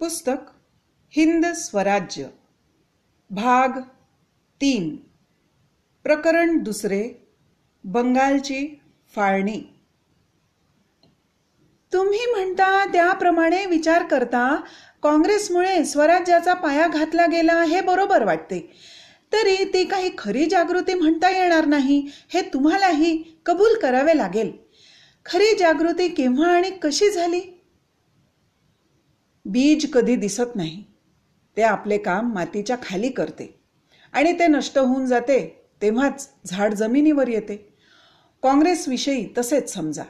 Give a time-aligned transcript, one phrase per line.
[0.00, 0.36] पुस्तक
[1.10, 2.26] हिंद स्वराज्य
[3.30, 3.80] भाग
[4.60, 4.96] तीन
[6.04, 7.28] प्रकरण दुसरे
[7.84, 8.80] बंगालची
[9.14, 9.60] फाळणी.
[11.92, 14.60] तुम्ही म्हणता त्याप्रमाणे विचार करता
[15.02, 18.76] काँग्रेसमुळे स्वराज्याचा पाया घातला गेला हे बरोबर वाटते.
[19.32, 24.52] तरी ती काही खरी जागृती म्हणता येणार नाही हे तुम्हालाही कबूल करावे लागेल.
[25.26, 27.57] खरी जागृती केव्हा आणि कशी झाली?
[29.48, 30.84] बीज कधी दिसत नाही.
[31.56, 33.60] ते आपले काम मातीच्या खाली करते.
[34.12, 37.56] आणि ते नष्ट होऊन जाते तेव्हाच झाड जमिनीवर येते.
[38.42, 40.02] काँग्रेसविषयी तसेच समजा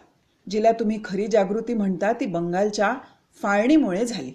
[0.50, 2.94] जिला तुम्ही खरी जागृती म्हणता ती बंगालच्या
[3.42, 4.32] फाळणीमुळे झाली.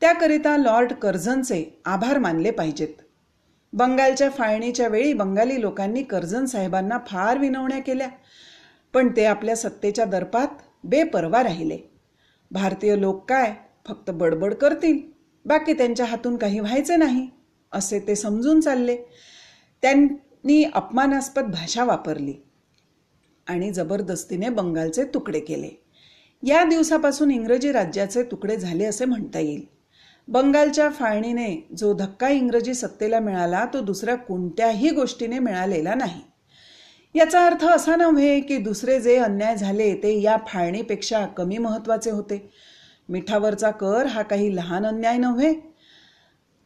[0.00, 3.02] त्याकरिता लॉर्ड कर्झनचे आभार मानले पाहिजेत.
[3.72, 8.08] बंगालच्या फाळणीच्या वेळी बंगाली लोकांनी कर्झन साहेबांना फार विनवण्या केल्या
[8.94, 10.48] पण ते आपल्या सत्तेच्या दर्पात
[10.84, 11.78] बेपरवा राहिले.
[12.50, 13.54] भारतीय लोक काय?
[13.86, 14.98] फक्त बडबड करतील.
[15.44, 17.28] बाकी त्यांच्या हातून काही व्हायचं नाही
[17.72, 18.96] असे ते समजून चालले.
[19.82, 22.34] त्यांनी अपमानास्पद भाषा वापरली
[23.46, 25.68] आणि जबरदस्तीने बंगालचे तुकडे केले.
[26.42, 29.64] या दिवसापासून इंग्रजी राज्याचे तुकडे झाले असे म्हणता येईल.
[30.28, 36.20] बंगालच्या फाळणीने जो धक्का इंग्रजी सत्तेला मिळाला तो दुसऱ्या कोणत्याही गोष्टीने मिळालेला नाही.
[37.14, 42.50] याचा अर्थ असा नव्हे की दुसरे जे अन्याय झाले ते या फाळणीपेक्षा कमी महत्त्वाचे होते.
[43.08, 45.54] मिठावरचा कर हा काही लहान अन्याय नव्हे.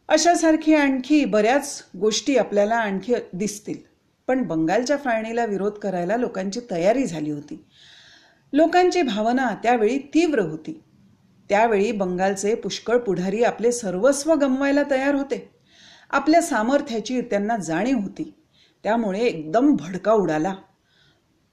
[0.09, 3.77] अशासारखी आणखी बऱ्याच गोष्टी आपल्याला आणखी दिसतील.
[4.27, 7.65] पण बंगालच्या फाळणीला विरोध करायला लोकांची तयारी झाली होती.
[8.53, 10.83] लोकांची भावना त्यावेळी तीव्र होती.
[11.49, 15.49] त्यावेळी बंगालचे पुष्कळ पुढारी आपले सर्वस्व गमवायला तयार होते.
[16.09, 18.33] आपल्या सामर्थ्याची त्यांना जाणीव होती.
[18.83, 20.55] त्यामुळे एकदम भडका उडाला.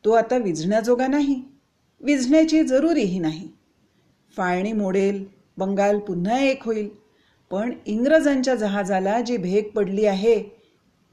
[0.04, 1.42] तो आता विझण्याजोगा नाही.
[2.00, 3.57] विझण्याची जरुरीही नाही.
[4.38, 5.24] फाळणी मोडेल
[5.58, 6.88] बंगाल पुन्हा एक होईल.
[7.50, 10.42] पण इंग्रजांच्या जहाजाला जी भेग पडली आहे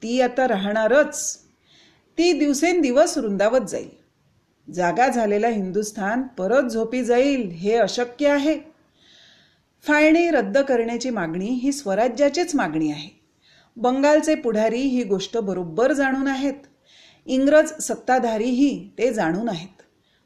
[0.03, 1.37] ती आता राहणारच.
[2.17, 3.89] ती दिवसेंदिवस रुंदावत जाईल.
[4.73, 8.59] जागा झालेला हिंदुस्थान परत झोपी जाईल हे अशक्य आहे.
[9.83, 13.09] फाळणी रद्द करण्याची मागणी ही स्वराज्याचीच मागणी आहे.
[13.77, 16.53] बंगालचे पुढारी ही गोष्ट बरोबर जाणून आहेत.
[17.25, 19.81] इंग्रज सत्ताधारीही ते जाणून आहेत.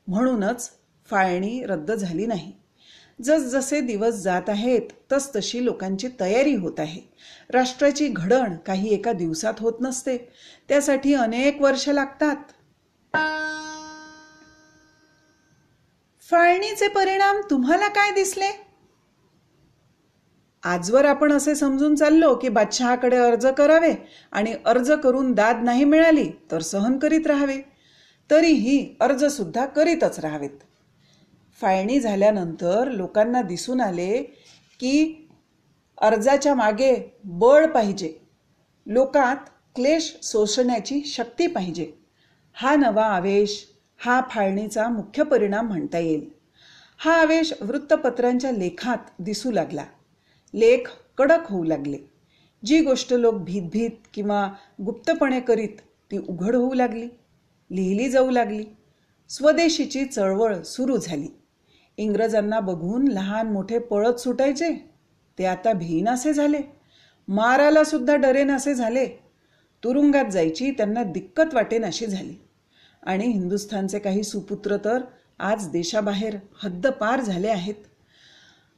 [0.07, 0.69] म्हणूनच
[1.09, 2.58] फाळणी रद्द झाली नाही.
[3.21, 4.81] जसजसे दिवस जात आहेत
[5.11, 7.01] तसतशी लोकांची तयारी होत आहे.
[7.49, 10.17] राष्ट्राची घडण काही एका दिवसात होत नसते.
[10.69, 12.35] त्यासाठी अनेक वर्ष लागतात.
[16.31, 18.65] फाळणीचे परिणाम तुम्हाला काय दिसले?
[20.63, 23.93] आजवर आपण असे समजून चाललो की बादशहाकडे अर्ज करावे
[24.31, 27.57] आणि अर्ज करून दाद नाही मिळाली तर सहन करीत राहावे.
[28.31, 30.68] तरीही अर्ज सुद्धा करीतच राहावेत.
[31.61, 34.23] फाळणी झाल्यानंतर लोकांना दिसून आले
[34.79, 35.27] की
[35.97, 38.13] अर्जाच्या मागे बळ पाहिजे.
[38.85, 39.35] लोकात
[39.75, 41.91] क्लेश सोसण्याची शक्ती पाहिजे.
[42.53, 43.65] हा नवा आवेश
[43.97, 46.29] हा फाळणीचा मुख्य परिणाम म्हणता येईल.
[46.97, 49.85] हा आवेश वृत्तपत्रांच्या लेखात दिसू लागला.
[50.53, 50.79] लेख
[51.17, 51.97] कडक होऊ लागले.
[52.65, 54.53] जी गोष्ट लोक भीतभीत किंवा
[54.85, 55.77] गुप्तपणे करीत
[56.11, 57.05] ती उघड होऊ लागली.
[57.71, 58.65] लिहिली जाऊ लागली.
[59.29, 61.27] स्वदेशीची चळवळ सुरू झाली.
[61.99, 64.91] इंग्रजांना बघून लहान मोठे पळत सुटायचे.
[65.39, 66.57] ते आता भिनासे झाले.
[67.27, 69.05] माराला सुद्धा डरेनासे झाले.
[69.83, 72.35] तुरुंगात जायची त्यांना दिक्कत वाटेनाशी झाली.
[73.03, 75.01] आणि हिंदुस्थानचे काही सुपुत्र तर
[75.39, 77.75] आज देशाबाहेर हद्दपार झाले आहेत.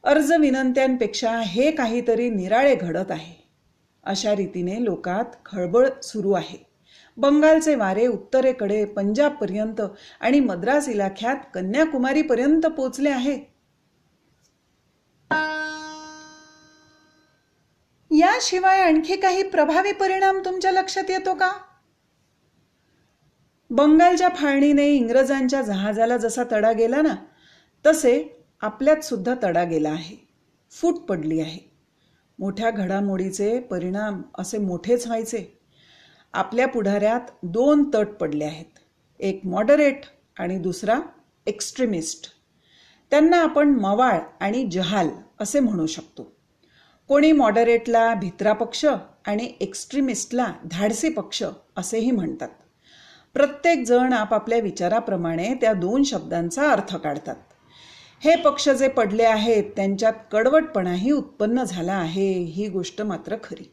[0.03, 3.43] अर्ज विनंत्यांपेक्षा हे काहीतरी निराळे घडत आहे.
[4.03, 6.70] अशा रीतीने लोकात खळबळ सुरू आहे.
[7.21, 9.81] बंगालचे वारे उत्तरेकडे पंजाबपर्यंत
[10.19, 13.39] आणि मद्रास इलाख्यात कन्याकुमारीपर्यंत पोचले आहे.
[18.11, 21.51] याशिवाय आणखी काही प्रभावी परिणाम तुमच्या लक्षात येतो का?
[23.69, 27.15] बंगालच्या फाळणीने इंग्रजांच्या जहाजाला जसा तडा गेला ना
[27.85, 30.27] तसे आपल्यात सुद्धा तडा गेला आहे.
[30.71, 31.71] फूट पडली आहे.
[32.39, 35.60] मोठ्या घडामोडीचे परिणाम असे मोठेच व्हायचे.
[36.33, 38.79] आपल्या पुढाऱ्यात दोन तट पडले आहेत.
[39.19, 40.01] एक मॉडरेट
[40.39, 40.99] आणि दुसरा
[41.45, 42.27] एक्स्ट्रीमिस्ट
[43.11, 46.35] त्यांना आपण मवाळ आणि जहाल असे म्हणू शकतो.
[47.07, 48.85] कोणी मॉडरेटला भित्रा पक्ष
[49.27, 51.43] आणि एक्स्ट्रीमिस्टला धाडसी पक्ष
[51.77, 52.49] असेही म्हणतात.
[53.33, 57.35] प्रत्येक जण आपापल्या विचाराप्रमाणे त्या दोन शब्दांचा अर्थ काढतात.
[58.19, 63.71] हे पक्ष जे पडले आहेत त्यांच्यात कडवटपणाही उत्पन्न झाला आहे ही गोष्ट मात्र खरी.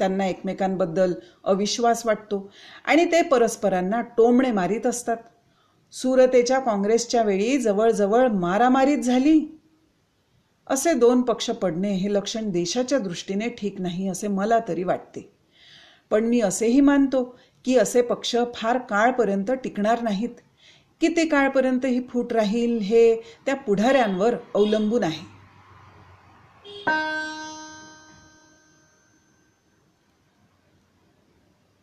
[0.00, 1.14] त्यांना एकमेकांबद्दल
[1.44, 2.52] अविश्वास वाटतो
[2.84, 5.16] आणि ते परस्परांना टोमणे मारीत असतात.
[5.92, 9.58] सुरतेच्या काँग्रेसच्या वेळी जवळजवळ मारामारीच झाली.
[10.66, 15.32] असे दोन पक्ष पडणे हे लक्षण देशाच्या दृष्टीने ठीक नाही असे मला तरी वाटते.
[16.10, 20.40] पण मी असेही मानतो की असे पक्ष फार काळपर्यंत टिकणार नाहीत.
[21.00, 25.40] किती काळपर्यंत ही फूट राहील हे त्या पुढाऱ्यांवर अवलंबून आहे.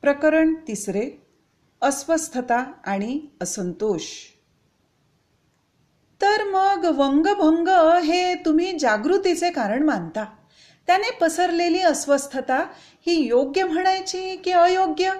[0.07, 1.27] प्रकरण तिसरे
[1.81, 4.03] अस्वस्थता आणि असंतोष.
[6.21, 7.67] तर मग वंगभंग
[8.03, 10.25] हे तुम्ही जागृतीचे कारण मानता.
[10.87, 12.57] त्याने पसरलेली अस्वस्थता
[13.07, 15.13] ही योग्य म्हणायची की अयोग्य?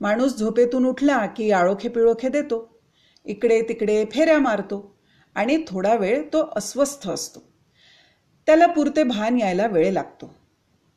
[0.00, 2.78] माणूस झोपेतून उठला की आळोखे पिळोखे देतो.
[3.24, 4.98] इकडे तिकडे फेऱ्या मारतो
[5.34, 7.40] आणि थोडा वेळ तो अस्वस्थ असतो.
[8.46, 10.47] त्याला पुरते भान यायला वेळ लागतो.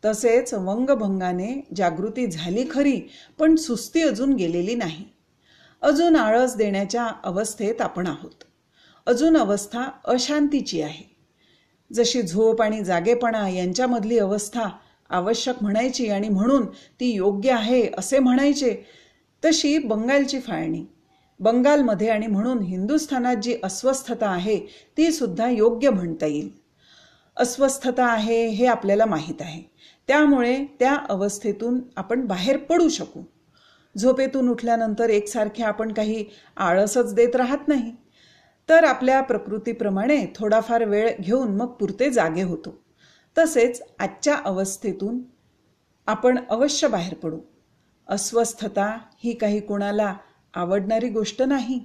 [0.05, 3.01] तसेच वंगभंगाने जागृती झाली खरी
[3.39, 5.05] पण सुस्ती अजून गेलेली नाही.
[5.81, 8.43] अजून आळस देण्याच्या अवस्थेत आपण आहोत.
[9.05, 11.15] अजून अवस्था अशांतीची आहे.
[11.93, 14.69] जशी झोप आणि जागेपणा यांच्यामधली अवस्था
[15.09, 18.75] आवश्यक म्हणायची आणि म्हणून ती योग्य आहे असे म्हणायचे
[19.45, 20.85] तशी बंगालची फाळणी.
[21.39, 24.59] बंगालमध्ये आणि म्हणून हिंदुस्थानात जी अस्वस्थता आहे
[24.97, 26.49] ती सुद्धा योग्य म्हणता येईल.
[27.37, 29.70] अस्वस्थता आहे हे आपल्याला माहीत आहे.
[30.11, 33.21] त्यामुळे त्या अवस्थेतून आपण बाहेर पडू शकू.
[33.97, 36.25] झोपेतून उठल्यानंतर एकसारखे आपण काही
[36.57, 37.95] आळसच देत राहत नाही.
[38.69, 42.83] तर आपल्या प्रकृतीप्रमाणे थोडाफार वेळ घेऊन मग पुरते जागे होतो.
[43.37, 45.19] तसेच आजच्या अवस्थेतून
[46.07, 47.39] आपण अवश्य बाहेर पडू.
[48.07, 50.15] अस्वस्थता ही काही कोणाला
[50.53, 51.79] आवडणारी गोष्ट नाही.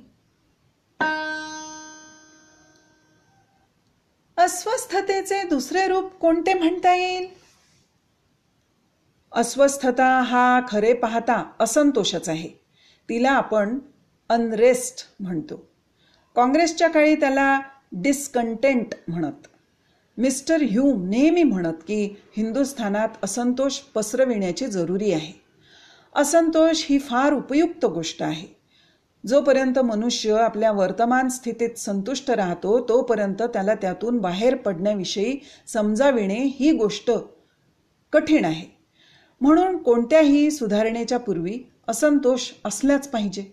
[4.37, 7.46] अस्वस्थतेचे दुसरे रूप कोणते म्हणता येईल?
[9.37, 12.49] अस्वस्थता हा खरे पाहता असंतोषच आहे.
[13.09, 13.79] तिला आपण
[14.29, 15.69] अनरेस्ट म्हणतो.
[16.37, 17.61] काँग्रेसच्या काळी त्याला
[17.93, 19.47] डिस्कंटेंट म्हणत.
[20.19, 25.43] मिस्टर ह्यूम नेहमी म्हणत की हिंदुस्थानात असंतोष पसरविण्याची जरुरी आहे.
[26.15, 28.57] असंतोष ही फार उपयुक्त गोष्ट आहे.
[29.27, 37.11] जोपर्यंत मनुष्य आपल्या वर्तमान स्थितीत संतुष्ट राहतो तोपर्यंत त्याला त्यातून बाहेर पडण्याविषयी समजाविणे ही गोष्ट
[38.13, 38.76] कठीण आहे.
[39.41, 43.45] म्हणून कोणत्याही सुधारणेच्या पूर्वी असंतोष असल्याच पाहिजे.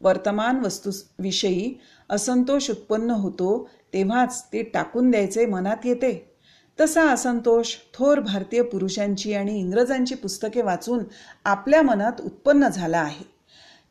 [0.00, 1.74] वर्तमान वस्तूविषयी
[2.10, 6.32] असंतोष उत्पन्न होतो तेव्हाच ते टाकून द्यायचे मनात येते.
[6.80, 11.04] तसा असंतोष थोर भारतीय पुरुषांची आणि इंग्रजांची पुस्तके वाचून
[11.44, 13.24] आपल्या मनात उत्पन्न झाला आहे.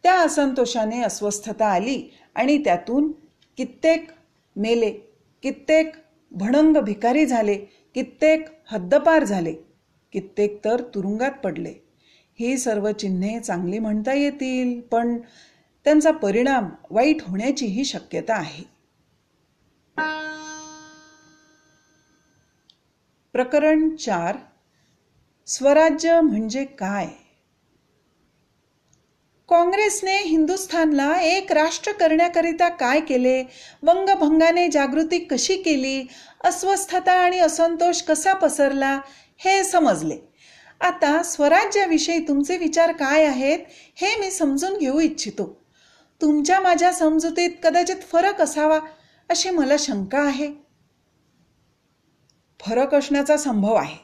[0.03, 2.01] त्या असंतोषाने अस्वस्थता आली
[2.35, 3.11] आणि त्यातून
[3.57, 4.07] कित्येक
[4.55, 4.91] मेले
[5.43, 5.91] कित्येक
[6.31, 7.55] भणंग भिकारी झाले
[7.95, 9.55] कित्येक हद्दपार झाले.
[10.15, 11.73] कित्येक तर तुरुंगात पडले.
[12.39, 15.17] ही सर्व चिन्हे चांगली म्हणता येतील पण
[15.83, 18.63] त्यांचा परिणाम वाईट होण्याचीही शक्यता आहे.
[23.33, 24.37] प्रकरण चार.
[25.47, 27.07] स्वराज्य म्हणजे काय?
[29.49, 33.43] काँग्रेसने हिंदुस्थानला एक राष्ट्र करण्याकरिता काय केले?
[33.83, 36.07] वंगभंगाने जागृती कशी केली?
[36.43, 38.99] अस्वस्थता आणि असंतोष कसा पसरला?
[39.37, 40.17] हे समजले.
[40.81, 43.59] आता स्वराज्याविषयी तुमचे विचार काय आहेत
[43.95, 45.61] हे मी समजून घेऊ इच्छितो.
[46.21, 48.79] तुमच्या माझ्या समजुतीत कदाचित फरक असावा
[49.29, 50.51] अशी मला शंका आहे.
[52.59, 53.97] फरक असण्याचा संभव आहे.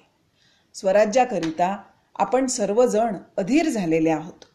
[0.73, 1.77] स्वराज्याकरिता
[2.15, 4.45] आपण सर्वजण अधीर झालेले आहोत.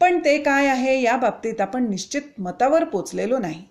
[0.00, 3.64] पण ते काय आहे या बाबतीत आपण निश्चित मतावर पोचलेलो नाही.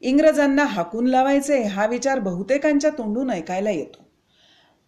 [0.00, 4.05] इंग्रजांना हाकून लावायचे हा विचार बहुतेकांच्या तोंडून ऐकायला येतो.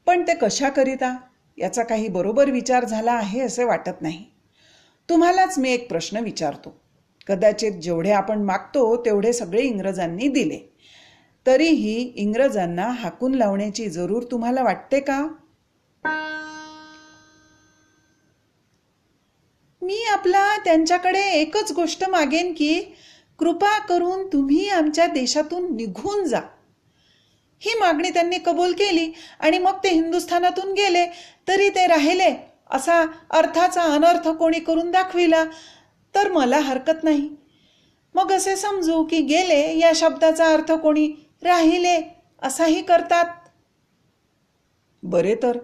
[0.09, 1.17] पण ते कशाकरिता?
[1.59, 4.25] याचा काही बरोबर विचार झाला आहे असे वाटत नाही.
[5.09, 6.81] तुम्हालाच मी एक प्रश्न विचारतो.
[7.27, 10.75] कदाचित जेवढे आपण मागतो तेवढे सगळे इंग्रजांनी दिले.
[11.47, 15.29] तरीही इंग्रजांना हाकून लावण्याची जरूर तुम्हाला वाटते का?
[19.83, 22.97] मी आपला त्यांच्याकडे एकच गोष्ट मागेन की
[23.39, 26.41] कृपा करून तुम्ही आमच्या देशातून निघून जा.
[27.61, 31.07] ही मागणी त्यांनी कबूल केली आणि मग ते हिंदुस्थानातून गेले.
[31.49, 32.35] तरी ते राहिले.
[32.71, 35.45] असा अर्थाचा अनर्थ कोणी करून दाखविला
[36.15, 37.31] तर मला हरकत नाही.
[38.15, 41.13] मग असे समजू की गेले या शब्दाचा अर्थ कोणी
[41.43, 43.25] राहिले असाही करतात.
[45.03, 45.59] बरे तर.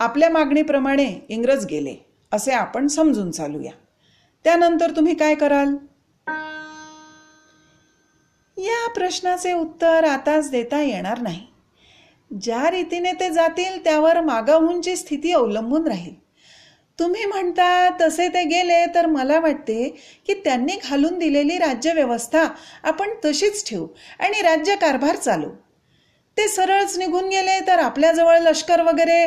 [0.00, 1.96] आपल्या मागणीप्रमाणे इंग्रज गेले
[2.32, 3.72] असे आपण समजून चालूया.
[4.44, 5.76] त्यानंतर तुम्ही काय कराल?
[8.56, 11.40] या प्रश्नाचे उत्तर आताच देता येणार नाही.
[12.30, 16.14] ज्या रीतीने ते जातील त्यावर मागाहूनची स्थिती अवलंबून राहील.
[16.98, 19.88] तुम्ही म्हणता तसे ते गेले तर मला वाटते
[20.26, 22.44] की त्यांनी घालून दिलेली राज्यव्यवस्था
[22.84, 23.86] आपण तशीच ठेवू
[24.18, 25.50] आणि राज्यकारभार चालू.
[26.36, 29.26] ते सरळच निघून गेले तर आपल्याजवळ लष्कर वगैरे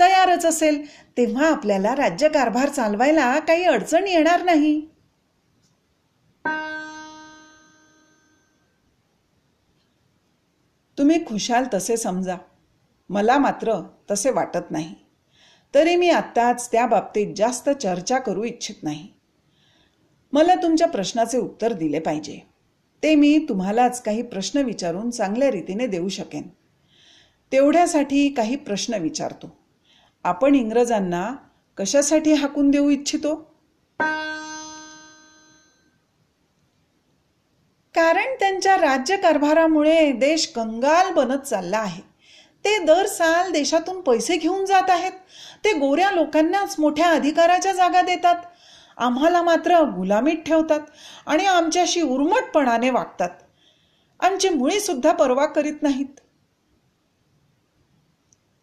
[0.00, 0.84] तयारच असेल.
[1.16, 4.80] तेव्हा आपल्याला राज्यकारभार चालवायला काही अडचण येणार नाही.
[11.02, 12.36] तुम्ही खुशाल तसे समजा.
[13.08, 14.94] मला मात्र तसे वाटत नाही.
[15.74, 19.08] तरी मी आत्ताच त्या बाबतीत जास्त चर्चा करू इच्छित नाही.
[20.32, 22.40] मला तुमच्या प्रश्नाचे उत्तर दिले पाहिजे.
[23.02, 26.48] ते मी तुम्हालाच काही प्रश्न विचारून चांगल्या रीतीने देऊ शकेन.
[27.52, 29.56] तेवढ्यासाठी काही प्रश्न विचारतो.
[30.24, 31.34] आपण इंग्रजांना
[31.76, 33.54] कशासाठी हाकून देऊ इच्छितो?
[37.94, 42.00] कारण त्यांच्या राज्यकारभारामुळे देश कंगाल बनत चालला आहे.
[42.64, 45.12] ते दर साल देशातून पैसे घेऊन जात आहेत.
[45.64, 48.36] ते गोऱ्या लोकांनाच मोठ्या अधिकाराच्या जागा देतात.
[48.96, 50.80] आम्हाला मात्र गुलामीत ठेवतात
[51.26, 53.30] आणि आमच्याशी उर्मटपणाने वागतात.
[54.20, 56.20] आमची मुळी सुद्धा परवा करीत नाहीत.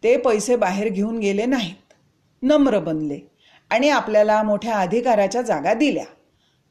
[0.03, 1.93] ते पैसे बाहेर घेऊन गेले नाहीत.
[2.41, 3.19] नम्र बनले
[3.69, 6.05] आणि आपल्याला मोठ्या अधिकाराच्या जागा दिल्या.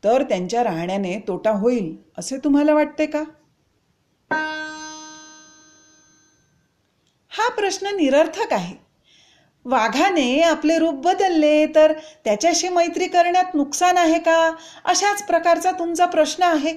[0.04, 3.24] तर त्यांच्या राहण्याने तोटा होईल असे तुम्हाला वाटते का?
[7.28, 8.76] हा प्रश्न निरर्थक आहे.
[9.64, 11.92] वाघाने आपले रूप बदलले तर
[12.24, 14.54] त्याच्याशी मैत्री करण्यात नुकसान आहे का?
[14.84, 16.76] अशाच प्रकारचा तुमचा प्रश्न आहे.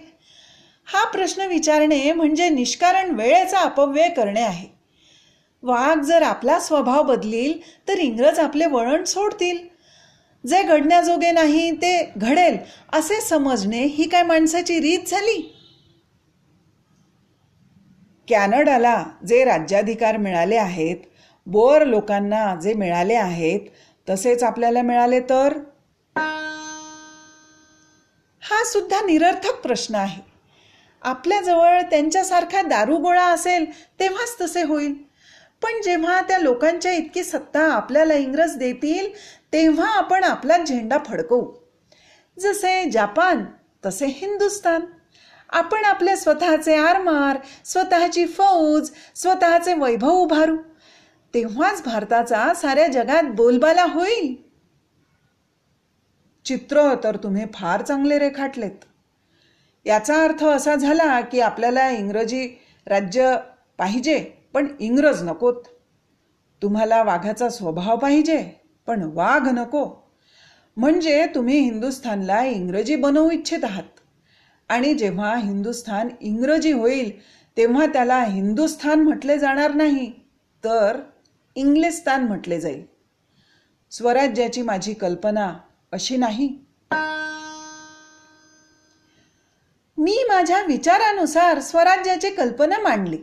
[0.85, 4.67] हा प्रश्न विचारणे म्हणजे निष्कारण वेळेचा अपव्यय करणे आहे.
[5.63, 9.70] वाघ जर आपला स्वभाव बदलील तर इंग्रज आपले वळण सोडतील.
[10.47, 12.57] जे घडण्याजोगे नाही ते घडेल
[12.93, 15.41] असे समजणे ही काय माणसाची रीत झाली?
[18.29, 20.97] कॅनडाला जे राज्याधिकार मिळाले आहेत
[21.45, 23.59] बोर लोकांना जे मिळाले आहेत
[24.09, 25.57] तसेच आपल्याला मिळाले तर?
[28.43, 30.21] हा सुद्धा निरर्थक प्रश्न आहे.
[31.01, 33.65] आपल्याजवळ त्यांच्यासारखा दारुगोळा असेल
[33.99, 34.93] तेव्हाच तसे होईल.
[35.63, 39.09] पण जेव्हा त्या लोकांच्या इतकी सत्ता आपल्याला इंग्रज देतील
[39.53, 41.53] तेव्हा आपण आपला झेंडा फडकवू.
[42.39, 43.45] जसे जपान
[43.85, 44.81] तसे हिंदुस्तान.
[45.49, 50.57] आपण आपले स्वतःचे आरमार स्वतःची फौज स्वतःचे वैभव उभारू.
[51.33, 54.35] तेव्हाच भारताचा साऱ्या जगात बोलबाला होईल.
[56.45, 58.85] चित्र तर तुम्ही फार चांगले रेखाटलेत.
[59.85, 62.49] याचा अर्थ असा झाला की आपल्याला इंग्रजी
[62.87, 63.37] राज्य
[63.77, 65.63] पाहिजे पण इंग्रज नकोत.
[66.61, 68.60] तुम्हाला वाघाचा स्वभाव पाहिजे.
[68.87, 70.11] पण वाघ नको.
[70.77, 73.99] म्हणजे तुम्ही हिंदुस्थानला इंग्रजी बनवू इच्छित आहात.
[74.69, 77.21] आणि जेव्हा हिंदुस्थान इंग्रजी होईल
[77.57, 80.11] तेव्हा त्याला हिंदुस्थान म्हटले जाणार नाही
[80.63, 80.99] तर
[81.55, 82.85] इंग्लिस्तान म्हटले जाईल.
[83.91, 85.57] स्वराज्याची माझी कल्पना
[85.91, 86.65] अशी नाही.
[89.97, 93.17] मी माझ्या विचारानुसार स्वराज्याची कल्पना मांडली.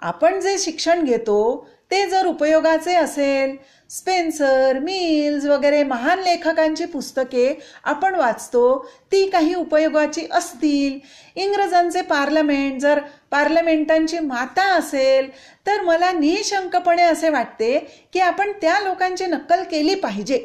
[0.00, 3.56] आपण जे शिक्षण घेतो ते जर उपयोगाचे असेल
[3.90, 7.52] स्पेन्सर मिल्स वगैरे महान लेखकांची पुस्तके
[7.84, 8.78] आपण वाचतो
[9.12, 10.98] ती काही उपयोगाची असतील.
[11.36, 15.30] इंग्रजांचे पार्लमेंट जर पार्लमेंटांची माता असेल
[15.66, 17.78] तर मला निशंकपणे असे वाटते
[18.12, 20.38] की आपण त्या लोकांची नक्कल केली पाहिजे.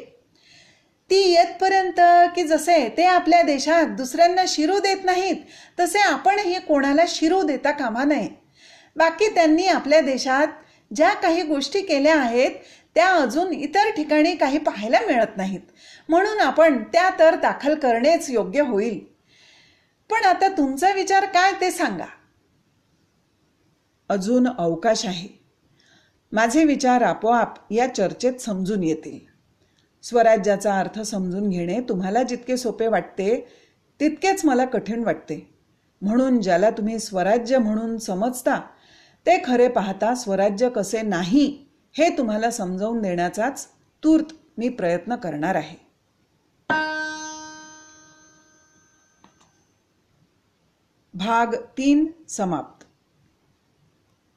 [1.10, 2.00] ती येतपर्यंत
[2.36, 5.36] की जसे ते आपल्या देशात दुसऱ्यांना शिरू देत नाहीत
[5.80, 8.28] तसे आपणही कोणाला शिरू देता कामा नये.
[8.96, 10.46] बाकी त्यांनी आपल्या देशात
[10.94, 12.50] ज्या काही गोष्टी केल्या आहेत
[12.94, 15.60] त्या अजून इतर ठिकाणी काही पाहायला मिळत नाहीत.
[16.08, 19.04] म्हणून आपण त्या तर दाखल करणेच योग्य होईल.
[20.10, 22.04] पण आता तुमचा विचार काय ते सांगा.
[24.08, 25.28] अजून अवकाश आहे.
[26.32, 29.18] माझे विचार आपोआप या चर्चेत समजून येतील.
[30.02, 33.48] स्वराज्याचा अर्थ समजून घेणे तुम्हाला जितके सोपे वाटते
[34.00, 35.54] तितकेच मला कठीण वाटते.
[36.02, 38.60] म्हणून ज्याला तुम्ही स्वराज्य म्हणून समजता
[39.26, 41.66] ते खरे पाहता स्वराज्य कसे नाही
[41.98, 43.66] हे तुम्हाला समजावून देण्याचाच
[44.02, 45.76] तूर्त मी प्रयत्न करणार आहे.
[51.14, 52.83] भाग तीन समाप्त.